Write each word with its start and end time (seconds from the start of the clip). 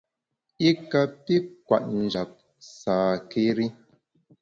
I 0.69 0.69
kapi 0.91 1.35
kwet 1.65 1.83
njap 2.01 2.31
sâkéri. 2.79 3.67